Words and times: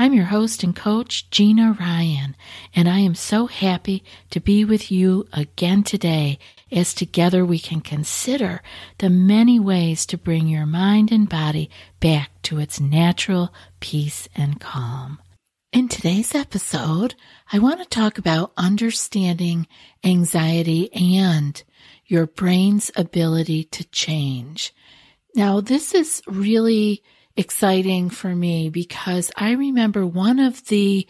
I'm 0.00 0.14
your 0.14 0.24
host 0.24 0.62
and 0.62 0.74
coach, 0.74 1.28
Gina 1.30 1.76
Ryan, 1.78 2.34
and 2.74 2.88
I 2.88 3.00
am 3.00 3.14
so 3.14 3.44
happy 3.44 4.02
to 4.30 4.40
be 4.40 4.64
with 4.64 4.90
you 4.90 5.28
again 5.30 5.82
today 5.82 6.38
as 6.72 6.94
together 6.94 7.44
we 7.44 7.58
can 7.58 7.82
consider 7.82 8.62
the 8.96 9.10
many 9.10 9.60
ways 9.60 10.06
to 10.06 10.16
bring 10.16 10.48
your 10.48 10.64
mind 10.64 11.12
and 11.12 11.28
body 11.28 11.68
back 12.00 12.30
to 12.44 12.58
its 12.58 12.80
natural 12.80 13.52
peace 13.80 14.26
and 14.34 14.58
calm. 14.58 15.18
In 15.70 15.86
today's 15.86 16.34
episode, 16.34 17.14
I 17.52 17.58
want 17.58 17.80
to 17.80 17.86
talk 17.86 18.16
about 18.16 18.54
understanding 18.56 19.66
anxiety 20.02 20.90
and 20.94 21.62
your 22.06 22.26
brain's 22.26 22.90
ability 22.96 23.64
to 23.64 23.84
change. 23.90 24.72
Now, 25.34 25.60
this 25.60 25.94
is 25.94 26.22
really 26.26 27.02
exciting 27.40 28.10
for 28.10 28.36
me 28.36 28.68
because 28.68 29.32
I 29.34 29.52
remember 29.52 30.06
one 30.06 30.38
of 30.38 30.66
the 30.66 31.06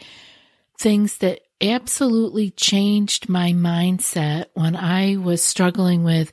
things 0.79 1.19
that 1.19 1.41
absolutely 1.61 2.51
changed 2.51 3.29
my 3.29 3.51
mindset 3.51 4.47
when 4.55 4.77
I 4.77 5.17
was 5.17 5.43
struggling 5.43 6.05
with 6.05 6.31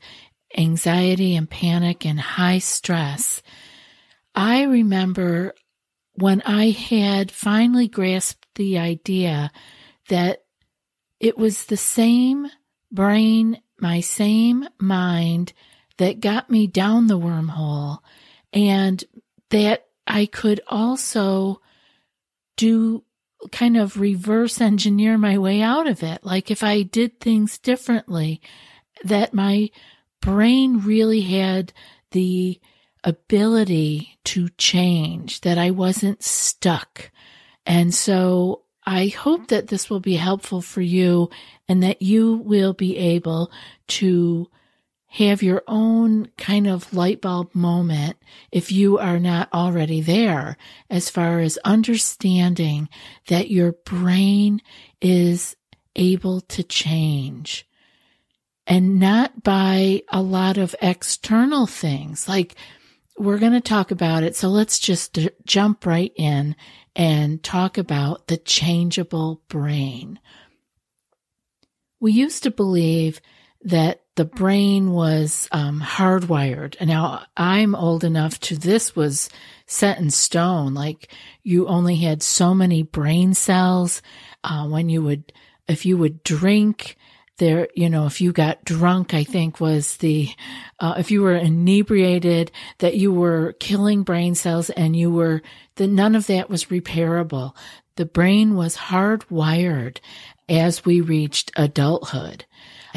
anxiety 0.55 1.35
and 1.35 1.49
panic 1.49 2.05
and 2.05 2.19
high 2.19 2.59
stress. 2.59 3.41
I 4.35 4.63
remember 4.63 5.55
when 6.13 6.43
I 6.43 6.69
had 6.69 7.31
finally 7.31 7.87
grasped 7.87 8.47
the 8.53 8.77
idea 8.77 9.51
that 10.09 10.43
it 11.19 11.39
was 11.39 11.65
the 11.65 11.75
same 11.75 12.45
brain, 12.91 13.59
my 13.79 14.01
same 14.01 14.69
mind 14.79 15.53
that 15.97 16.19
got 16.19 16.51
me 16.51 16.67
down 16.67 17.07
the 17.07 17.19
wormhole 17.19 17.97
and 18.53 19.03
that 19.49 19.86
I 20.07 20.25
could 20.25 20.61
also 20.67 21.61
do 22.55 23.03
kind 23.51 23.77
of 23.77 23.99
reverse 23.99 24.59
engineer 24.59 25.17
my 25.17 25.37
way 25.37 25.61
out 25.61 25.87
of 25.87 26.01
it. 26.01 26.23
Like 26.23 26.49
if 26.49 26.63
I 26.63 26.81
did 26.81 27.19
things 27.19 27.57
differently, 27.57 28.41
that 29.03 29.33
my 29.33 29.69
brain 30.21 30.79
really 30.79 31.21
had 31.21 31.73
the 32.11 32.59
ability 33.03 34.17
to 34.25 34.49
change, 34.57 35.41
that 35.41 35.57
I 35.57 35.71
wasn't 35.71 36.23
stuck. 36.23 37.11
And 37.65 37.93
so 37.93 38.63
I 38.85 39.07
hope 39.07 39.47
that 39.47 39.67
this 39.67 39.89
will 39.89 39.99
be 39.99 40.15
helpful 40.15 40.61
for 40.61 40.81
you 40.81 41.29
and 41.67 41.83
that 41.83 42.01
you 42.01 42.37
will 42.37 42.73
be 42.73 42.97
able 42.97 43.51
to 43.87 44.49
have 45.07 45.41
your 45.41 45.63
own 45.67 46.27
kind 46.37 46.67
of 46.67 46.93
light 46.93 47.21
bulb 47.21 47.53
moment 47.55 48.17
if 48.51 48.71
you 48.71 48.97
are 48.97 49.19
not 49.19 49.51
already 49.53 50.01
there 50.01 50.57
as 50.89 51.09
far 51.09 51.39
as 51.39 51.57
understanding 51.63 52.89
that 53.27 53.49
your 53.49 53.71
brain 53.71 54.61
is 55.01 55.55
able 55.95 56.41
to 56.41 56.61
change 56.61 57.67
and 58.67 58.99
not 58.99 59.43
by 59.43 60.03
a 60.09 60.21
lot 60.21 60.57
of 60.57 60.75
external 60.81 61.65
things 61.65 62.27
like 62.27 62.55
we're 63.17 63.39
going 63.39 63.53
to 63.53 63.61
talk 63.61 63.91
about 63.91 64.23
it. 64.23 64.35
So 64.35 64.49
let's 64.49 64.77
just 64.79 65.13
d- 65.13 65.29
jump 65.45 65.85
right 65.85 66.13
in 66.15 66.55
and 66.95 67.41
talk 67.41 67.77
about 67.77 68.27
the 68.27 68.37
changeable 68.37 69.41
brain. 69.49 70.19
We 71.99 72.11
used 72.11 72.43
to 72.43 72.51
believe 72.51 73.21
that 73.63 74.01
the 74.17 74.25
brain 74.25 74.91
was 74.91 75.47
um, 75.51 75.79
hardwired. 75.79 76.75
And 76.79 76.89
now 76.89 77.23
I'm 77.37 77.75
old 77.75 78.03
enough 78.03 78.39
to 78.41 78.57
this 78.57 78.95
was 78.95 79.29
set 79.67 79.99
in 79.99 80.09
stone. 80.09 80.73
Like 80.73 81.13
you 81.43 81.67
only 81.67 81.97
had 81.97 82.23
so 82.23 82.55
many 82.55 82.81
brain 82.81 83.35
cells. 83.35 84.01
Uh, 84.43 84.67
when 84.67 84.89
you 84.89 85.03
would, 85.03 85.31
if 85.67 85.85
you 85.85 85.97
would 85.97 86.23
drink, 86.23 86.97
there, 87.37 87.67
you 87.75 87.87
know, 87.87 88.07
if 88.07 88.19
you 88.19 88.31
got 88.31 88.65
drunk, 88.65 89.13
I 89.13 89.23
think 89.23 89.59
was 89.59 89.97
the, 89.97 90.29
uh, 90.79 90.95
if 90.97 91.11
you 91.11 91.21
were 91.21 91.35
inebriated, 91.35 92.51
that 92.79 92.95
you 92.95 93.13
were 93.13 93.53
killing 93.59 94.01
brain 94.01 94.33
cells 94.33 94.71
and 94.71 94.95
you 94.95 95.11
were, 95.11 95.43
that 95.75 95.89
none 95.89 96.15
of 96.15 96.25
that 96.27 96.49
was 96.49 96.65
repairable. 96.65 97.55
The 97.95 98.05
brain 98.05 98.55
was 98.55 98.75
hardwired 98.75 99.99
as 100.49 100.83
we 100.83 101.01
reached 101.01 101.51
adulthood. 101.55 102.45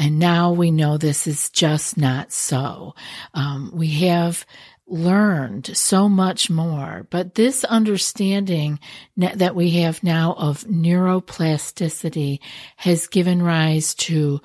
And 0.01 0.17
now 0.17 0.51
we 0.51 0.71
know 0.71 0.97
this 0.97 1.27
is 1.27 1.51
just 1.51 1.95
not 1.95 2.33
so. 2.33 2.95
Um, 3.35 3.69
we 3.71 3.87
have 4.05 4.47
learned 4.87 5.77
so 5.77 6.09
much 6.09 6.49
more, 6.49 7.05
but 7.11 7.35
this 7.35 7.63
understanding 7.65 8.79
that 9.15 9.53
we 9.53 9.69
have 9.81 10.01
now 10.01 10.33
of 10.33 10.63
neuroplasticity 10.63 12.39
has 12.77 13.05
given 13.05 13.43
rise 13.43 13.93
to 13.93 14.41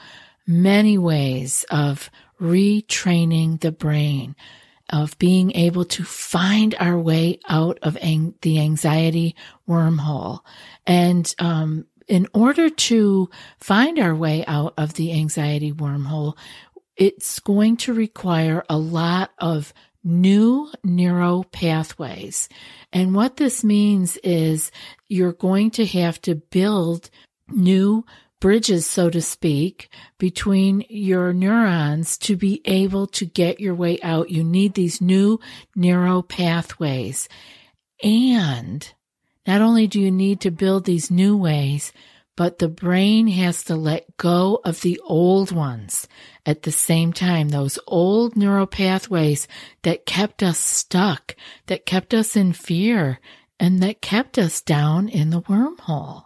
many 0.47 0.99
ways 0.99 1.65
of 1.71 2.11
retraining 2.39 3.59
the 3.59 3.73
brain, 3.73 4.37
of 4.91 5.17
being 5.19 5.53
able 5.57 5.87
to 5.87 6.05
find 6.05 6.75
our 6.79 6.99
way 6.99 7.41
out 7.49 7.79
of 7.81 7.97
ang- 8.03 8.35
the 8.43 8.61
anxiety 8.61 9.35
wormhole. 9.67 10.41
And 10.87 11.35
um, 11.39 11.87
in 12.09 12.27
order 12.33 12.71
to 12.71 13.29
find 13.61 13.99
our 13.99 14.15
way 14.15 14.45
out 14.47 14.75
of 14.79 14.95
the 14.95 15.13
anxiety 15.13 15.73
wormhole, 15.73 16.37
it's 16.97 17.41
going 17.41 17.77
to 17.77 17.93
require 17.93 18.65
a 18.69 18.79
lot 18.79 19.31
of 19.39 19.75
new 20.03 20.71
neuro 20.85 21.43
pathways. 21.43 22.49
And 22.93 23.15
what 23.15 23.37
this 23.37 23.65
means 23.65 24.17
is 24.19 24.71
you're 25.09 25.33
going 25.33 25.73
to 25.73 25.87
have 25.87 26.21
to 26.23 26.37
build 26.37 27.11
new 27.49 28.05
bridges, 28.41 28.87
so 28.87 29.11
to 29.11 29.21
speak, 29.21 29.89
between 30.19 30.85
your 30.89 31.33
neurons 31.33 32.17
to 32.19 32.37
be 32.37 32.61
able 32.65 33.07
to 33.09 33.25
get 33.25 33.61
your 33.61 33.75
way 33.75 33.99
out. 34.03 34.31
You 34.31 34.45
need 34.45 34.75
these 34.75 35.01
new 35.01 35.41
neuro 35.75 36.23
pathways. 36.23 37.29
And 38.03 38.93
not 39.47 39.61
only 39.61 39.87
do 39.87 40.01
you 40.01 40.11
need 40.11 40.41
to 40.41 40.51
build 40.51 40.85
these 40.85 41.11
new 41.11 41.37
ways, 41.37 41.93
but 42.37 42.59
the 42.59 42.69
brain 42.69 43.29
has 43.29 43.65
to 43.65 43.75
let 43.75 44.17
go 44.19 44.61
of 44.65 44.83
the 44.83 45.01
old 45.05 45.53
ones 45.53 46.07
at 46.45 46.63
the 46.63 46.73
same 46.73 47.13
time. 47.13 47.49
Those 47.49 47.79
old 47.87 48.37
neural 48.37 48.67
pathways 48.67 49.49
that 49.83 50.05
kept 50.05 50.43
us 50.43 50.59
stuck, 50.59 51.35
that 51.67 51.87
kept 51.87 52.13
us 52.13 52.37
in 52.37 52.53
fear, 52.53 53.21
and 53.59 53.83
that 53.83 54.03
kept 54.03 54.39
us 54.39 54.61
down 54.61 55.09
in 55.09 55.31
the 55.31 55.41
wormhole. 55.43 56.25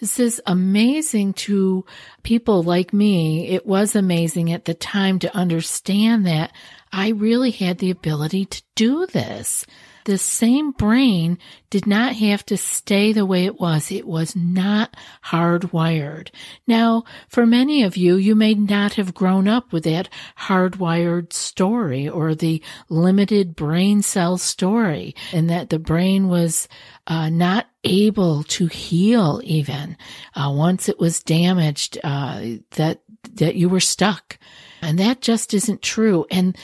This 0.00 0.18
is 0.18 0.42
amazing 0.46 1.34
to 1.34 1.84
people 2.22 2.62
like 2.62 2.92
me. 2.92 3.48
It 3.48 3.66
was 3.66 3.94
amazing 3.94 4.50
at 4.50 4.64
the 4.64 4.74
time 4.74 5.18
to 5.20 5.36
understand 5.36 6.26
that 6.26 6.52
I 6.92 7.10
really 7.10 7.50
had 7.50 7.78
the 7.78 7.90
ability 7.90 8.46
to 8.46 8.62
do 8.74 9.06
this 9.06 9.66
the 10.04 10.18
same 10.18 10.72
brain 10.72 11.38
did 11.70 11.86
not 11.86 12.14
have 12.14 12.44
to 12.46 12.56
stay 12.56 13.12
the 13.12 13.26
way 13.26 13.46
it 13.46 13.58
was. 13.58 13.90
It 13.90 14.06
was 14.06 14.36
not 14.36 14.96
hardwired. 15.26 16.30
Now, 16.66 17.04
for 17.28 17.46
many 17.46 17.82
of 17.82 17.96
you, 17.96 18.16
you 18.16 18.34
may 18.34 18.54
not 18.54 18.94
have 18.94 19.14
grown 19.14 19.48
up 19.48 19.72
with 19.72 19.84
that 19.84 20.08
hardwired 20.38 21.32
story 21.32 22.08
or 22.08 22.34
the 22.34 22.62
limited 22.88 23.56
brain 23.56 24.02
cell 24.02 24.38
story 24.38 25.14
and 25.32 25.48
that 25.50 25.70
the 25.70 25.78
brain 25.78 26.28
was 26.28 26.68
uh, 27.06 27.28
not 27.28 27.66
able 27.84 28.42
to 28.44 28.66
heal 28.66 29.40
even 29.44 29.96
uh, 30.34 30.50
once 30.54 30.88
it 30.88 30.98
was 30.98 31.22
damaged 31.22 31.98
uh, 32.02 32.42
that 32.72 33.00
that 33.34 33.56
you 33.56 33.68
were 33.68 33.80
stuck 33.80 34.38
and 34.82 34.98
that 34.98 35.20
just 35.20 35.54
isn't 35.54 35.82
true 35.82 36.26
and 36.30 36.56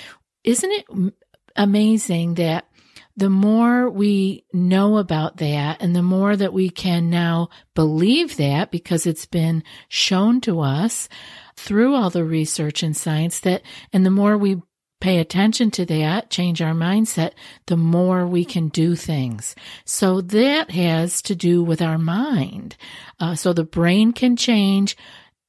isn't 0.45 0.71
it 0.71 1.13
amazing 1.57 2.35
that 2.35 2.67
the 3.21 3.29
more 3.29 3.91
we 3.91 4.47
know 4.51 4.97
about 4.97 5.37
that 5.37 5.83
and 5.83 5.95
the 5.95 6.03
more 6.03 6.35
that 6.35 6.55
we 6.55 6.71
can 6.71 7.11
now 7.11 7.51
believe 7.75 8.39
that 8.39 8.71
because 8.71 9.07
it's 9.07 9.27
been 9.27 9.63
shown 9.91 10.41
to 10.41 10.61
us 10.61 11.07
through 11.55 11.95
all 11.95 12.09
the 12.09 12.25
research 12.25 12.83
and 12.83 12.97
science 12.97 13.41
that, 13.41 13.61
and 13.93 14.07
the 14.07 14.11
more 14.11 14.39
we 14.39 14.63
pay 15.03 15.19
attention 15.19 15.71
to 15.71 15.85
that, 15.85 16.31
change 16.31 16.63
our 16.63 16.73
mindset, 16.73 17.33
the 17.67 17.77
more 17.77 18.27
we 18.27 18.43
can 18.43 18.69
do 18.69 18.97
things. 18.97 19.55
So 19.85 20.23
that 20.23 20.71
has 20.71 21.21
to 21.23 21.37
do 21.37 21.63
with 21.63 21.83
our 21.83 21.99
mind. 21.99 22.75
Uh, 23.19 23.35
so 23.35 23.53
the 23.53 23.65
brain 23.65 24.15
can 24.15 24.35
change 24.35 24.97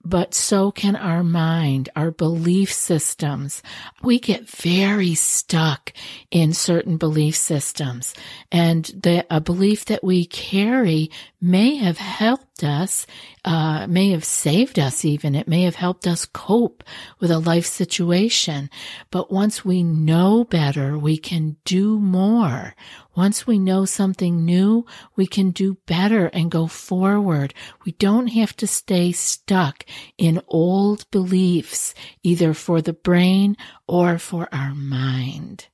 but 0.03 0.33
so 0.33 0.71
can 0.71 0.95
our 0.95 1.23
mind, 1.23 1.89
our 1.95 2.11
belief 2.11 2.71
systems. 2.71 3.61
We 4.01 4.19
get 4.19 4.49
very 4.49 5.15
stuck 5.15 5.93
in 6.29 6.53
certain 6.53 6.97
belief 6.97 7.35
systems 7.35 8.13
and 8.51 8.85
the, 8.85 9.25
a 9.29 9.39
belief 9.39 9.85
that 9.85 10.03
we 10.03 10.25
carry 10.25 11.11
may 11.39 11.75
have 11.75 11.97
helped 11.97 12.50
us, 12.63 13.05
uh, 13.45 13.87
may 13.87 14.11
have 14.11 14.23
saved 14.23 14.79
us 14.79 15.03
even. 15.05 15.35
It 15.35 15.47
may 15.47 15.63
have 15.63 15.75
helped 15.75 16.07
us 16.07 16.25
cope 16.25 16.83
with 17.19 17.31
a 17.31 17.39
life 17.39 17.65
situation. 17.65 18.69
But 19.09 19.31
once 19.31 19.65
we 19.65 19.83
know 19.83 20.43
better, 20.43 20.97
we 20.97 21.17
can 21.17 21.57
do 21.65 21.99
more. 21.99 22.75
Once 23.15 23.45
we 23.45 23.59
know 23.59 23.85
something 23.85 24.45
new, 24.45 24.85
we 25.15 25.27
can 25.27 25.51
do 25.51 25.77
better 25.85 26.27
and 26.27 26.49
go 26.49 26.67
forward. 26.67 27.53
We 27.85 27.91
don't 27.93 28.27
have 28.27 28.55
to 28.57 28.67
stay 28.67 29.11
stuck 29.11 29.85
in 30.17 30.41
old 30.47 31.09
beliefs, 31.11 31.93
either 32.23 32.53
for 32.53 32.81
the 32.81 32.93
brain 32.93 33.57
or 33.87 34.17
for 34.17 34.47
our 34.53 34.73
mind. 34.73 35.67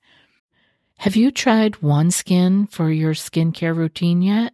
Have 1.01 1.15
you 1.15 1.29
tried 1.29 1.73
OneSkin 1.73 2.71
for 2.71 2.89
your 2.89 3.13
skincare 3.13 3.75
routine 3.75 4.23
yet? 4.23 4.53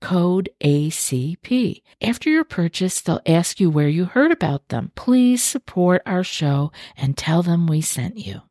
code 0.00 0.50
ACP. 0.62 1.82
After 2.00 2.30
your 2.30 2.44
purchase, 2.44 3.00
they'll 3.00 3.20
ask 3.26 3.60
you 3.60 3.70
where 3.70 3.88
you 3.88 4.04
heard 4.04 4.30
about 4.30 4.68
them. 4.68 4.92
Please 4.94 5.42
support 5.42 6.02
our 6.06 6.24
show 6.24 6.72
and 6.96 7.16
tell 7.16 7.42
them 7.42 7.66
we 7.66 7.80
sent 7.80 8.18
you. 8.18 8.42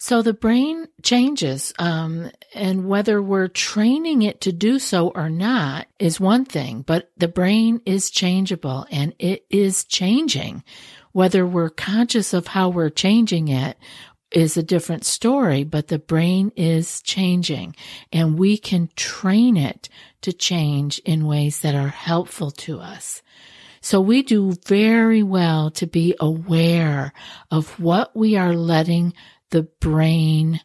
So 0.00 0.22
the 0.22 0.32
brain 0.32 0.86
changes, 1.02 1.72
um, 1.80 2.30
and 2.54 2.86
whether 2.88 3.20
we're 3.20 3.48
training 3.48 4.22
it 4.22 4.40
to 4.42 4.52
do 4.52 4.78
so 4.78 5.08
or 5.08 5.28
not 5.28 5.88
is 5.98 6.20
one 6.20 6.44
thing, 6.44 6.82
but 6.82 7.10
the 7.16 7.26
brain 7.26 7.80
is 7.84 8.08
changeable 8.08 8.86
and 8.92 9.12
it 9.18 9.44
is 9.50 9.82
changing. 9.82 10.62
Whether 11.10 11.44
we're 11.44 11.70
conscious 11.70 12.32
of 12.32 12.46
how 12.46 12.68
we're 12.68 12.90
changing 12.90 13.48
it 13.48 13.76
is 14.30 14.56
a 14.56 14.62
different 14.62 15.04
story, 15.04 15.64
but 15.64 15.88
the 15.88 15.98
brain 15.98 16.52
is 16.56 17.00
changing 17.02 17.74
and 18.12 18.38
we 18.38 18.58
can 18.58 18.88
train 18.96 19.56
it 19.56 19.88
to 20.22 20.32
change 20.32 20.98
in 21.00 21.26
ways 21.26 21.60
that 21.60 21.74
are 21.74 21.88
helpful 21.88 22.50
to 22.50 22.80
us. 22.80 23.22
So 23.80 24.00
we 24.00 24.22
do 24.22 24.54
very 24.66 25.22
well 25.22 25.70
to 25.72 25.86
be 25.86 26.14
aware 26.20 27.12
of 27.50 27.78
what 27.80 28.14
we 28.14 28.36
are 28.36 28.54
letting 28.54 29.14
the 29.50 29.62
brain 29.62 30.60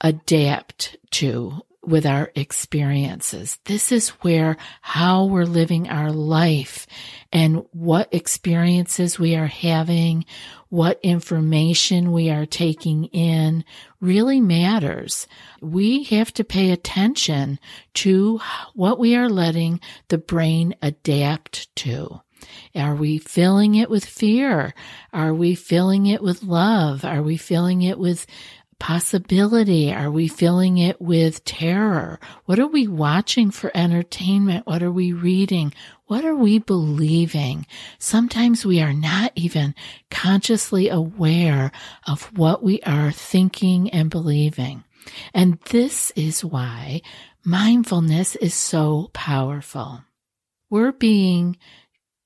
adapt 0.00 0.96
to 1.12 1.60
with 1.88 2.06
our 2.06 2.30
experiences. 2.34 3.58
This 3.64 3.90
is 3.90 4.10
where 4.20 4.56
how 4.82 5.24
we're 5.24 5.44
living 5.44 5.88
our 5.88 6.12
life 6.12 6.86
and 7.32 7.64
what 7.72 8.12
experiences 8.12 9.18
we 9.18 9.36
are 9.36 9.46
having, 9.46 10.24
what 10.68 11.00
information 11.02 12.12
we 12.12 12.30
are 12.30 12.46
taking 12.46 13.06
in 13.06 13.64
really 14.00 14.40
matters. 14.40 15.26
We 15.60 16.04
have 16.04 16.32
to 16.34 16.44
pay 16.44 16.70
attention 16.70 17.58
to 17.94 18.40
what 18.74 18.98
we 18.98 19.16
are 19.16 19.28
letting 19.28 19.80
the 20.08 20.18
brain 20.18 20.74
adapt 20.82 21.74
to. 21.76 22.20
Are 22.74 22.94
we 22.94 23.18
filling 23.18 23.74
it 23.74 23.90
with 23.90 24.04
fear? 24.04 24.74
Are 25.12 25.34
we 25.34 25.54
filling 25.54 26.06
it 26.06 26.22
with 26.22 26.42
love? 26.42 27.04
Are 27.04 27.22
we 27.22 27.36
filling 27.36 27.82
it 27.82 27.98
with 27.98 28.26
possibility? 28.78 29.92
Are 29.92 30.10
we 30.10 30.28
filling 30.28 30.78
it 30.78 31.00
with 31.00 31.44
terror? 31.44 32.20
What 32.44 32.58
are 32.58 32.66
we 32.66 32.86
watching 32.86 33.50
for 33.50 33.70
entertainment? 33.74 34.66
What 34.66 34.82
are 34.82 34.92
we 34.92 35.12
reading? 35.12 35.74
What 36.06 36.24
are 36.24 36.34
we 36.34 36.58
believing? 36.58 37.66
Sometimes 37.98 38.64
we 38.64 38.80
are 38.80 38.92
not 38.94 39.32
even 39.34 39.74
consciously 40.10 40.88
aware 40.88 41.72
of 42.06 42.24
what 42.36 42.62
we 42.62 42.80
are 42.82 43.12
thinking 43.12 43.90
and 43.90 44.10
believing. 44.10 44.84
And 45.34 45.58
this 45.70 46.10
is 46.12 46.44
why 46.44 47.02
mindfulness 47.44 48.36
is 48.36 48.54
so 48.54 49.10
powerful. 49.12 50.02
We're 50.70 50.92
being 50.92 51.56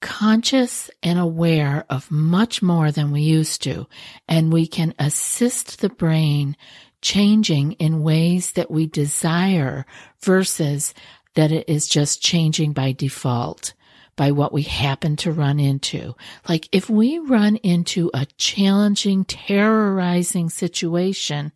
conscious 0.02 0.90
and 1.02 1.18
aware 1.18 1.86
of 1.88 2.10
much 2.10 2.60
more 2.60 2.90
than 2.90 3.10
we 3.10 3.22
used 3.22 3.62
to, 3.62 3.86
and 4.28 4.52
we 4.52 4.66
can 4.66 4.92
assist 4.98 5.80
the 5.80 5.88
brain 5.88 6.56
changing 7.00 7.72
in 7.72 8.02
ways 8.02 8.52
that 8.52 8.70
we 8.70 8.86
desire 8.86 9.86
versus 10.20 10.92
that 11.34 11.50
it 11.50 11.68
is 11.68 11.88
just 11.88 12.20
changing 12.20 12.72
by 12.72 12.92
default 12.92 13.72
by 14.14 14.30
what 14.30 14.52
we 14.52 14.62
happen 14.62 15.16
to 15.16 15.32
run 15.32 15.58
into. 15.58 16.14
Like 16.48 16.68
if 16.72 16.90
we 16.90 17.18
run 17.18 17.56
into 17.56 18.10
a 18.12 18.26
challenging, 18.36 19.24
terrorizing 19.24 20.50
situation, 20.50 21.52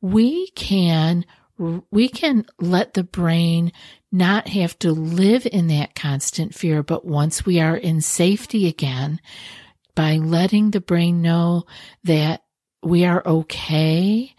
we 0.00 0.48
can 0.48 1.24
we 1.90 2.08
can 2.08 2.44
let 2.58 2.94
the 2.94 3.04
brain 3.04 3.72
not 4.14 4.46
have 4.46 4.78
to 4.78 4.92
live 4.92 5.44
in 5.50 5.66
that 5.66 5.96
constant 5.96 6.54
fear, 6.54 6.84
but 6.84 7.04
once 7.04 7.44
we 7.44 7.58
are 7.58 7.76
in 7.76 8.00
safety 8.00 8.68
again, 8.68 9.20
by 9.96 10.16
letting 10.16 10.70
the 10.70 10.80
brain 10.80 11.20
know 11.20 11.64
that 12.04 12.44
we 12.82 13.04
are 13.04 13.26
okay 13.26 14.32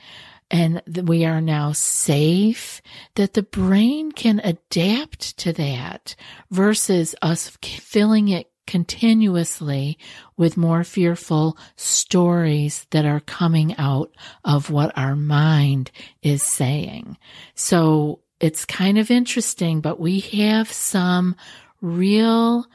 and 0.50 0.82
we 1.04 1.26
are 1.26 1.42
now 1.42 1.74
safe, 1.74 2.82
that 3.16 3.34
the 3.34 3.44
brain 3.44 4.14
can 4.14 4.40
adapt 4.44 5.38
to 5.40 5.52
that 5.52 6.16
versus 6.50 7.14
us 7.22 7.50
filling 7.62 8.30
it 8.30 8.50
continuously 8.66 9.98
with 10.38 10.58
more 10.58 10.84
fearful 10.84 11.58
stories 11.76 12.88
that 12.92 13.06
are 13.06 13.20
coming 13.20 13.76
out 13.78 14.12
of 14.44 14.70
what 14.70 14.98
our 14.98 15.16
mind 15.16 15.92
is 16.22 16.42
saying. 16.42 17.18
So 17.54 18.22
it's 18.40 18.66
kind 18.66 18.98
of 18.98 19.12
interesting, 19.12 19.82
but 19.82 20.00
we 20.00 20.20
have 20.20 20.72
some 20.72 21.36
real 21.82 22.66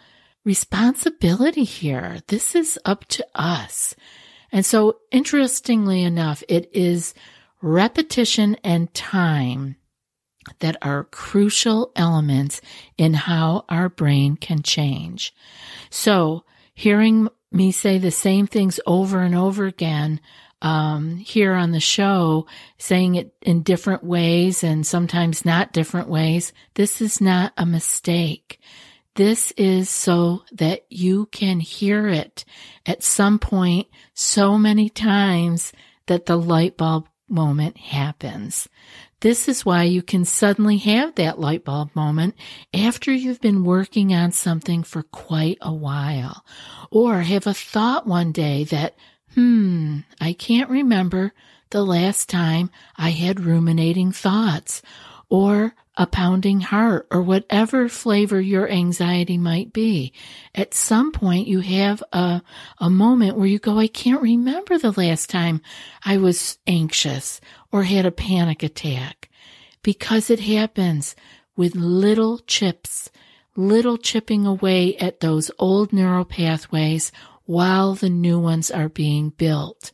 responsibility 0.45 1.65
here. 1.65 2.21
This 2.29 2.55
is 2.55 2.79
up 2.85 3.05
to 3.07 3.27
us. 3.35 3.95
And 4.53 4.65
so 4.65 4.99
interestingly 5.11 6.03
enough, 6.03 6.43
it 6.49 6.71
is 6.73 7.15
repetition 7.63 8.57
and 8.65 8.93
time 8.95 9.77
that 10.61 10.77
are 10.83 11.05
crucial 11.05 11.93
elements 11.95 12.61
in 12.97 13.15
how 13.15 13.65
our 13.69 13.89
brain 13.89 14.37
can 14.37 14.63
change. 14.63 15.35
So 15.91 16.45
hearing 16.75 17.29
me 17.53 17.73
say 17.73 17.99
the 17.99 18.11
same 18.11 18.47
things 18.47 18.81
over 18.87 19.21
and 19.21 19.35
over 19.35 19.67
again 19.67 20.21
um, 20.63 21.17
here 21.17 21.55
on 21.55 21.73
the 21.73 21.81
show, 21.81 22.47
saying 22.79 23.15
it 23.15 23.35
in 23.43 23.63
different 23.63 24.05
ways 24.05 24.63
and 24.63 24.87
sometimes 24.87 25.45
not 25.45 25.73
different 25.73 26.09
ways. 26.09 26.53
This 26.75 27.01
is 27.01 27.21
not 27.21 27.53
a 27.57 27.67
mistake. 27.67 28.61
This 29.15 29.53
is 29.53 29.89
so 29.89 30.45
that 30.53 30.87
you 30.89 31.27
can 31.27 31.61
hear 31.61 32.09
it 32.09 32.45
at 32.87 33.03
some 33.03 33.39
point 33.39 33.89
so 34.15 34.57
many 34.57 34.89
times 34.89 35.73
that 36.07 36.27
the 36.27 36.37
light 36.37 36.77
bulb 36.77 37.09
moment 37.29 37.77
happens. 37.77 38.69
This 39.21 39.49
is 39.49 39.67
why 39.67 39.83
you 39.85 40.03
can 40.03 40.25
suddenly 40.25 40.79
have 40.79 41.15
that 41.17 41.39
light 41.39 41.65
bulb 41.65 41.91
moment 41.95 42.35
after 42.73 43.13
you've 43.13 43.41
been 43.41 43.65
working 43.65 44.15
on 44.15 44.33
something 44.33 44.83
for 44.83 45.03
quite 45.03 45.59
a 45.61 45.73
while, 45.73 46.45
or 46.91 47.21
have 47.21 47.47
a 47.47 47.55
thought 47.55 48.07
one 48.07 48.33
day 48.33 48.65
that, 48.65 48.97
hmm, 49.35 50.01
I 50.21 50.33
can't 50.33 50.71
remember 50.71 51.33
the 51.71 51.85
last 51.85 52.29
time 52.29 52.71
I 52.97 53.11
had 53.11 53.41
ruminating 53.41 54.13
thoughts, 54.13 54.83
or 55.29 55.75
a 55.97 56.07
pounding 56.07 56.61
heart, 56.61 57.07
or 57.11 57.23
whatever 57.23 57.89
flavor 57.89 58.41
your 58.41 58.69
anxiety 58.69 59.39
might 59.39 59.73
be. 59.73 60.13
At 60.55 60.75
some 60.75 61.13
point, 61.13 61.47
you 61.47 61.61
have 61.61 62.03
a, 62.13 62.43
a 62.79 62.91
moment 62.91 63.37
where 63.37 63.47
you 63.47 63.59
go, 63.59 63.79
I 63.79 63.87
can't 63.87 64.23
remember 64.23 64.79
the 64.79 64.93
last 64.93 65.31
time 65.31 65.61
I 66.05 66.17
was 66.17 66.59
anxious 66.67 67.41
or 67.71 67.85
had 67.85 68.07
a 68.07 68.11
panic 68.11 68.63
attack 68.63 69.29
because 69.83 70.31
it 70.31 70.41
happens 70.41 71.15
with 71.57 71.75
little 71.75 72.39
chips, 72.39 73.11
little 73.55 73.99
chipping 73.99 74.47
away 74.47 74.97
at 74.97 75.21
those 75.21 75.51
old 75.59 75.93
neural 75.93 76.25
pathways 76.25 77.13
while 77.51 77.95
the 77.95 78.09
new 78.09 78.39
ones 78.39 78.71
are 78.71 78.89
being 78.89 79.31
built. 79.31 79.91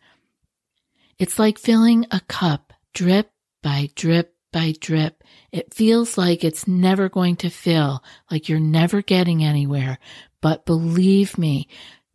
It's 1.18 1.38
like 1.38 1.58
filling 1.58 2.04
a 2.10 2.20
cup 2.28 2.74
drip 2.92 3.30
by 3.62 3.88
drip 3.94 4.34
by 4.52 4.74
drip. 4.78 5.24
It 5.52 5.72
feels 5.72 6.18
like 6.18 6.44
it's 6.44 6.68
never 6.68 7.08
going 7.08 7.36
to 7.36 7.48
fill, 7.48 8.04
like 8.30 8.50
you're 8.50 8.60
never 8.60 9.00
getting 9.00 9.42
anywhere. 9.42 9.98
But 10.42 10.66
believe 10.66 11.38
me, 11.38 11.66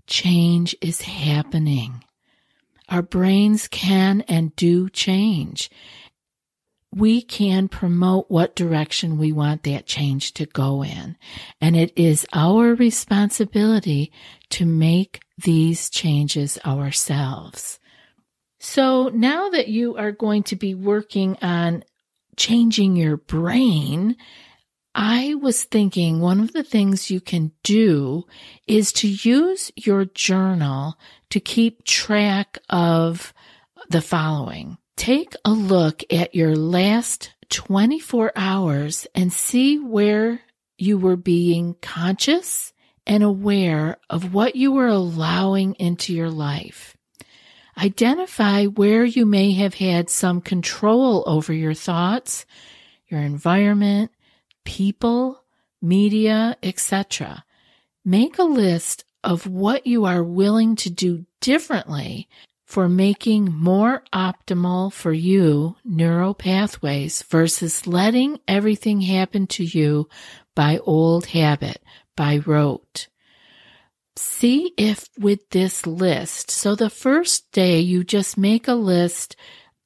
change 0.06 0.76
is 0.80 1.02
happening. 1.02 2.04
Our 2.88 3.02
brains 3.02 3.68
can 3.68 4.22
and 4.28 4.56
do 4.56 4.90
change. 4.90 5.72
We 6.94 7.22
can 7.22 7.70
promote 7.70 8.30
what 8.30 8.56
direction 8.56 9.18
we 9.18 9.32
want 9.32 9.64
that 9.64 9.86
change 9.86 10.34
to 10.34 10.46
go 10.46 10.84
in. 10.84 11.18
And 11.62 11.78
it 11.78 11.94
is 11.96 12.26
our 12.34 12.76
responsibility 12.76 14.12
to 14.50 14.66
make 14.66 15.22
these 15.42 15.90
changes 15.90 16.60
ourselves. 16.66 17.80
So 18.60 19.10
now 19.10 19.50
that 19.50 19.70
you 19.70 19.96
are 19.96 20.12
going 20.12 20.44
to 20.44 20.56
be 20.56 20.76
working 20.76 21.38
on 21.42 21.84
changing 22.36 22.96
your 22.96 23.18
brain, 23.18 24.18
I 24.94 25.36
was 25.36 25.64
thinking 25.64 26.20
one 26.20 26.42
of 26.42 26.52
the 26.52 26.64
things 26.64 27.10
you 27.10 27.22
can 27.22 27.54
do 27.64 28.26
is 28.68 28.92
to 28.94 29.08
use 29.08 29.72
your 29.76 30.06
journal 30.06 30.98
to 31.30 31.40
keep 31.40 31.86
track 31.86 32.58
of 32.70 33.34
the 33.90 34.02
following. 34.02 34.78
Take 35.02 35.34
a 35.44 35.50
look 35.50 36.04
at 36.14 36.36
your 36.36 36.56
last 36.56 37.34
24 37.50 38.34
hours 38.36 39.08
and 39.16 39.34
see 39.34 39.80
where 39.80 40.42
you 40.78 41.00
were 41.00 41.16
being 41.16 41.76
conscious 41.82 42.72
and 43.08 43.24
aware 43.24 43.98
of 44.12 44.36
what 44.36 44.56
you 44.56 44.72
were 44.72 44.90
allowing 44.90 45.74
into 45.80 46.14
your 46.14 46.30
life. 46.30 46.96
Identify 47.76 48.66
where 48.66 49.04
you 49.04 49.26
may 49.26 49.54
have 49.54 49.74
had 49.74 50.12
some 50.12 50.40
control 50.40 51.24
over 51.26 51.52
your 51.52 51.74
thoughts, 51.74 52.46
your 53.08 53.22
environment, 53.22 54.12
people, 54.66 55.44
media, 55.82 56.58
etc. 56.62 57.44
Make 58.06 58.38
a 58.38 58.44
list 58.44 59.04
of 59.24 59.48
what 59.48 59.88
you 59.88 60.06
are 60.06 60.24
willing 60.24 60.76
to 60.76 60.92
do 60.92 61.26
differently 61.40 62.30
for 62.72 62.88
making 62.90 63.54
more 63.54 64.04
optimal 64.14 64.92
for 64.92 65.14
you 65.14 65.76
neural 65.84 66.34
pathways 66.34 67.22
versus 67.24 67.86
letting 67.86 68.40
everything 68.48 69.02
happen 69.02 69.46
to 69.46 69.64
you 69.64 70.08
by 70.56 70.78
old 70.80 71.28
habit, 71.28 71.84
by 72.16 72.38
rote 72.38 73.08
see 74.16 74.74
if 74.78 75.10
with 75.18 75.50
this 75.50 75.86
list, 75.86 76.52
so 76.52 76.76
the 76.76 76.90
first 76.90 77.52
day 77.52 77.80
you 77.80 78.04
just 78.04 78.38
make 78.38 78.68
a 78.68 78.74
list 78.74 79.36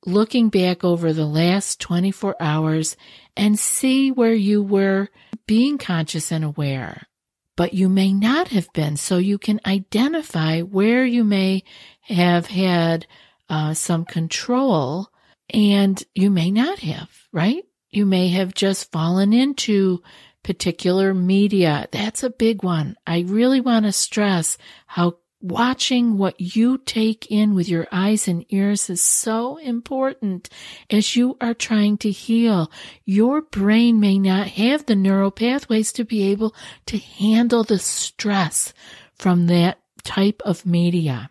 looking 0.05 0.49
back 0.49 0.83
over 0.83 1.13
the 1.13 1.25
last 1.25 1.79
24 1.79 2.35
hours 2.39 2.95
and 3.35 3.57
see 3.57 4.11
where 4.11 4.33
you 4.33 4.61
were 4.61 5.09
being 5.47 5.77
conscious 5.77 6.31
and 6.31 6.43
aware. 6.43 7.07
But 7.55 7.74
you 7.74 7.88
may 7.88 8.13
not 8.13 8.50
have 8.50 8.71
been, 8.74 8.97
so 8.97 9.17
you 9.17 9.38
can 9.38 9.62
identify 9.65 10.62
where 10.62 11.05
you 11.05 11.24
may 11.24 11.63
have 12.01 12.47
had 12.47 13.07
uh, 13.50 13.74
some 13.74 14.05
control 14.05 15.09
and 15.50 16.03
you 16.13 16.29
may 16.29 16.51
not 16.51 16.79
have, 16.79 17.09
right? 17.31 17.63
You 17.89 18.05
may 18.05 18.29
have 18.29 18.53
just 18.53 18.91
fallen 18.91 19.31
into 19.31 20.01
particular 20.43 21.13
media. 21.13 21.88
That's 21.91 22.24
a 22.24 22.29
big 22.29 22.63
one. 22.63 22.97
I 23.07 23.21
really 23.21 23.62
want 23.62 23.85
to 23.85 23.91
stress 23.91 24.57
how 24.85 25.17
watching 25.45 26.17
what 26.17 26.39
you 26.39 26.79
take 26.79 27.29
in 27.29 27.53
with 27.53 27.69
your 27.69 27.87
eyes 27.91 28.27
and 28.27 28.45
ears 28.49 28.89
is 28.89 29.01
so 29.01 29.57
important 29.57 30.49
as 30.89 31.15
you 31.15 31.37
are 31.39 31.53
trying 31.53 31.97
to 31.99 32.09
heal. 32.09 32.71
Your 33.05 33.41
brain 33.41 33.99
may 33.99 34.17
not 34.17 34.47
have 34.47 34.85
the 34.85 34.95
neural 34.95 35.31
pathways 35.31 35.93
to 35.93 36.03
be 36.03 36.23
able 36.31 36.55
to 36.87 36.97
handle 36.97 37.63
the 37.63 37.77
stress 37.77 38.73
from 39.13 39.47
that 39.47 39.79
type 40.03 40.41
of 40.45 40.65
media. 40.65 41.29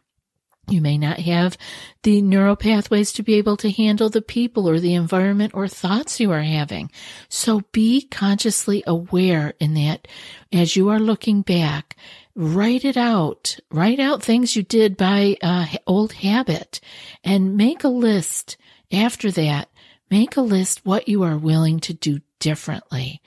You 0.69 0.81
may 0.81 0.97
not 0.97 1.21
have 1.21 1.59
the 2.03 2.23
neural 2.23 2.57
pathways 2.57 3.13
to 3.13 3.23
be 3.23 3.35
able 3.35 3.57
to 3.59 3.71
handle 3.71 4.09
the 4.09 4.23
people 4.23 4.69
or 4.69 4.81
the 4.81 4.95
environment 4.95 5.53
or 5.55 5.69
thoughts 5.69 6.21
you 6.21 6.33
are 6.33 6.43
having. 6.43 6.91
So 7.29 7.63
be 7.73 8.03
consciously 8.03 8.83
aware 8.87 9.55
in 9.61 9.75
that 9.75 10.09
as 10.53 10.77
you 10.77 10.89
are 10.89 10.99
looking 10.99 11.43
back, 11.43 11.97
write 12.35 12.85
it 12.85 12.97
out, 12.97 13.59
write 13.71 14.01
out 14.01 14.23
things 14.23 14.57
you 14.57 14.63
did 14.63 14.97
by 14.97 15.37
uh, 15.43 15.67
old 15.87 16.15
habit 16.15 16.81
and 17.23 17.57
make 17.57 17.85
a 17.85 17.89
list 17.89 18.57
after 18.91 19.31
that. 19.33 19.69
Make 20.11 20.37
a 20.37 20.43
list 20.43 20.85
what 20.85 21.09
you 21.09 21.23
are 21.25 21.37
willing 21.37 21.81
to 21.81 21.95
do 21.95 22.21
differently 22.39 23.21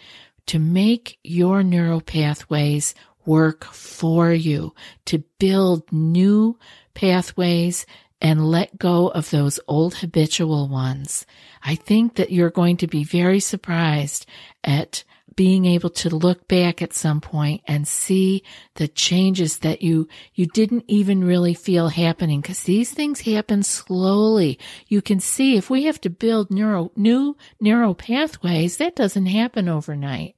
to 0.47 0.59
make 0.59 1.19
your 1.23 1.61
neural 1.61 2.01
pathways 2.01 2.95
work 3.25 3.65
for 3.65 4.31
you, 4.31 4.73
to 5.05 5.19
build 5.37 5.91
new 5.91 6.57
pathways 6.97 7.85
and 8.19 8.49
let 8.49 8.79
go 8.79 9.09
of 9.09 9.29
those 9.29 9.59
old 9.67 9.93
habitual 9.93 10.67
ones. 10.67 11.27
I 11.63 11.75
think 11.75 12.15
that 12.15 12.31
you're 12.31 12.49
going 12.49 12.77
to 12.77 12.87
be 12.87 13.03
very 13.03 13.39
surprised 13.39 14.25
at 14.63 15.03
being 15.35 15.65
able 15.65 15.91
to 15.91 16.09
look 16.09 16.47
back 16.47 16.81
at 16.81 16.93
some 16.93 17.21
point 17.21 17.61
and 17.67 17.87
see 17.87 18.41
the 18.73 18.87
changes 18.87 19.59
that 19.59 19.83
you 19.83 20.07
you 20.33 20.47
didn't 20.47 20.85
even 20.87 21.23
really 21.23 21.53
feel 21.53 21.89
happening 21.89 22.41
because 22.41 22.63
these 22.63 22.89
things 22.89 23.21
happen 23.21 23.61
slowly. 23.61 24.57
You 24.87 25.03
can 25.03 25.19
see 25.19 25.55
if 25.55 25.69
we 25.69 25.83
have 25.83 26.01
to 26.01 26.09
build 26.09 26.49
neuro 26.49 26.91
new 26.95 27.37
neural 27.61 27.93
pathways, 27.93 28.77
that 28.77 28.95
doesn't 28.95 29.27
happen 29.27 29.69
overnight. 29.69 30.35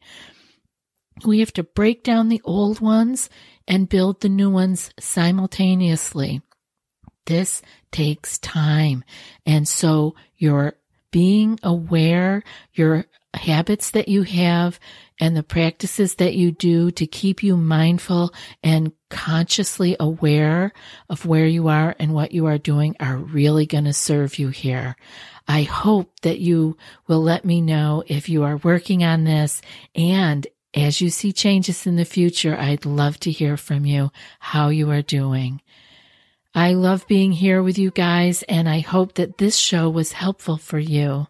We 1.26 1.40
have 1.40 1.54
to 1.54 1.64
break 1.64 2.04
down 2.04 2.28
the 2.28 2.42
old 2.44 2.82
ones 2.82 3.30
and 3.70 3.88
build 3.88 4.20
the 4.20 4.30
new 4.30 4.50
ones 4.50 4.92
simultaneously. 5.00 6.42
This 7.30 7.62
takes 7.92 8.40
time. 8.40 9.04
And 9.46 9.68
so 9.68 10.16
your 10.36 10.74
being 11.12 11.60
aware, 11.62 12.44
your 12.74 13.06
habits 13.36 13.92
that 13.92 14.08
you 14.08 14.24
have 14.24 14.80
and 15.20 15.38
the 15.38 15.44
practices 15.44 16.16
that 16.16 16.34
you 16.34 16.52
do 16.52 16.90
to 16.90 17.06
keep 17.06 17.44
you 17.44 17.56
mindful 17.56 18.34
and 18.64 18.94
consciously 19.12 19.96
aware 20.00 20.74
of 21.08 21.28
where 21.28 21.46
you 21.46 21.68
are 21.68 21.96
and 22.00 22.16
what 22.16 22.32
you 22.32 22.48
are 22.48 22.58
doing 22.58 22.96
are 23.00 23.18
really 23.18 23.68
going 23.68 23.84
to 23.84 23.94
serve 23.94 24.40
you 24.40 24.48
here. 24.48 24.96
I 25.48 25.62
hope 25.62 26.20
that 26.22 26.40
you 26.40 26.78
will 27.06 27.22
let 27.22 27.46
me 27.46 27.62
know 27.62 28.04
if 28.08 28.28
you 28.28 28.44
are 28.44 28.58
working 28.58 29.04
on 29.04 29.26
this 29.26 29.62
and 29.94 30.48
as 30.74 31.00
you 31.00 31.12
see 31.12 31.32
changes 31.32 31.86
in 31.86 31.96
the 31.96 32.06
future, 32.06 32.58
I'd 32.58 32.88
love 32.88 33.20
to 33.20 33.32
hear 33.32 33.56
from 33.56 33.86
you 33.86 34.12
how 34.40 34.70
you 34.70 34.90
are 34.90 35.04
doing. 35.04 35.62
I 36.60 36.74
love 36.74 37.08
being 37.08 37.32
here 37.32 37.64
with 37.64 37.78
you 37.78 37.90
guys, 37.90 38.44
and 38.44 38.68
I 38.68 38.80
hope 38.80 39.14
that 39.14 39.38
this 39.38 39.56
show 39.56 39.90
was 39.90 40.12
helpful 40.12 40.58
for 40.58 40.78
you. 40.78 41.28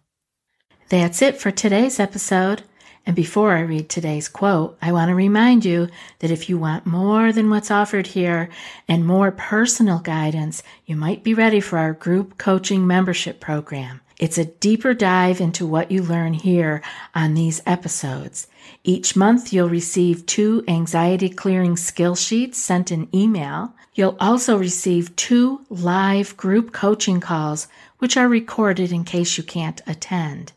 That's 0.88 1.22
it 1.22 1.38
for 1.38 1.52
today's 1.52 2.00
episode. 2.00 2.64
And 3.10 3.16
before 3.16 3.56
I 3.56 3.62
read 3.62 3.88
today's 3.88 4.28
quote, 4.28 4.78
I 4.80 4.92
want 4.92 5.08
to 5.08 5.16
remind 5.16 5.64
you 5.64 5.88
that 6.20 6.30
if 6.30 6.48
you 6.48 6.56
want 6.56 6.86
more 6.86 7.32
than 7.32 7.50
what's 7.50 7.68
offered 7.68 8.06
here 8.06 8.48
and 8.86 9.04
more 9.04 9.32
personal 9.32 9.98
guidance, 9.98 10.62
you 10.86 10.94
might 10.94 11.24
be 11.24 11.34
ready 11.34 11.58
for 11.58 11.76
our 11.76 11.92
group 11.92 12.38
coaching 12.38 12.86
membership 12.86 13.40
program. 13.40 14.00
It's 14.16 14.38
a 14.38 14.44
deeper 14.44 14.94
dive 14.94 15.40
into 15.40 15.66
what 15.66 15.90
you 15.90 16.04
learn 16.04 16.34
here 16.34 16.82
on 17.12 17.34
these 17.34 17.60
episodes. 17.66 18.46
Each 18.84 19.16
month, 19.16 19.52
you'll 19.52 19.68
receive 19.68 20.24
two 20.26 20.62
anxiety 20.68 21.30
clearing 21.30 21.76
skill 21.76 22.14
sheets 22.14 22.58
sent 22.58 22.92
in 22.92 23.08
email. 23.12 23.74
You'll 23.92 24.16
also 24.20 24.56
receive 24.56 25.16
two 25.16 25.62
live 25.68 26.36
group 26.36 26.72
coaching 26.72 27.18
calls, 27.18 27.66
which 27.98 28.16
are 28.16 28.28
recorded 28.28 28.92
in 28.92 29.02
case 29.02 29.36
you 29.36 29.42
can't 29.42 29.80
attend. 29.88 30.52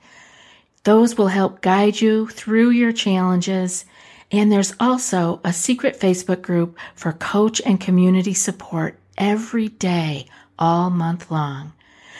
Those 0.83 1.17
will 1.17 1.27
help 1.27 1.61
guide 1.61 2.01
you 2.01 2.27
through 2.27 2.71
your 2.71 2.91
challenges. 2.91 3.85
And 4.31 4.51
there's 4.51 4.73
also 4.79 5.39
a 5.43 5.53
secret 5.53 5.99
Facebook 5.99 6.41
group 6.41 6.75
for 6.95 7.13
coach 7.13 7.61
and 7.65 7.79
community 7.79 8.33
support 8.33 8.97
every 9.17 9.69
day, 9.69 10.25
all 10.59 10.89
month 10.89 11.31
long. 11.31 11.71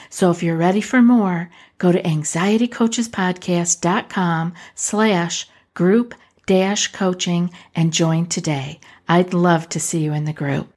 So 0.10 0.32
if 0.32 0.42
you're 0.44 0.56
ready 0.56 0.80
for 0.82 1.02
more, 1.02 1.50
go 1.80 1.92
to 1.92 2.02
anxietycoachespodcast.com 2.02 4.54
slash 4.76 5.50
group 5.74 6.14
dash 6.46 6.92
coaching 6.92 7.50
and 7.76 7.92
join 7.92 8.28
today. 8.28 8.80
I'd 9.08 9.34
love 9.34 9.68
to 9.70 9.80
see 9.80 10.04
you 10.04 10.14
in 10.14 10.26
the 10.26 10.34
group. 10.34 10.72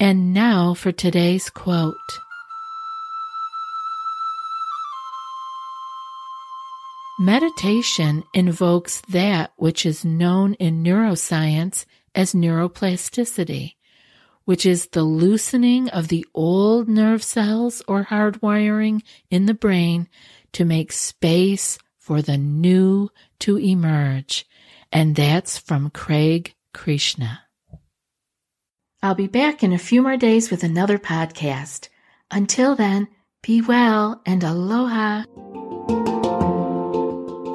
And 0.00 0.32
now 0.32 0.72
for 0.74 0.92
today's 0.92 1.50
quote. 1.50 1.94
Meditation 7.18 8.24
invokes 8.34 9.02
that 9.08 9.52
which 9.56 9.86
is 9.86 10.04
known 10.04 10.54
in 10.54 10.82
neuroscience 10.82 11.86
as 12.14 12.34
neuroplasticity 12.34 13.76
which 14.46 14.64
is 14.64 14.86
the 14.92 15.02
loosening 15.02 15.90
of 15.90 16.08
the 16.08 16.24
old 16.32 16.88
nerve 16.88 17.22
cells 17.22 17.82
or 17.86 18.04
hardwiring 18.04 19.02
in 19.28 19.44
the 19.46 19.54
brain 19.54 20.08
to 20.52 20.64
make 20.64 20.92
space 20.92 21.78
for 21.98 22.22
the 22.22 22.38
new 22.38 23.10
to 23.40 23.58
emerge. 23.58 24.46
And 24.92 25.16
that's 25.16 25.58
from 25.58 25.90
Craig 25.90 26.54
Krishna. 26.72 27.42
I'll 29.02 29.16
be 29.16 29.26
back 29.26 29.62
in 29.62 29.72
a 29.72 29.78
few 29.78 30.00
more 30.00 30.16
days 30.16 30.50
with 30.50 30.62
another 30.62 30.98
podcast. 30.98 31.88
Until 32.30 32.76
then, 32.76 33.08
be 33.42 33.60
well 33.60 34.22
and 34.24 34.42
aloha. 34.44 35.24